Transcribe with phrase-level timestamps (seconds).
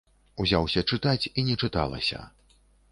[0.43, 2.27] Узяўся чытаць, і не чыталася.